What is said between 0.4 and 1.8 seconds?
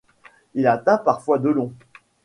Il atteint parfois de long.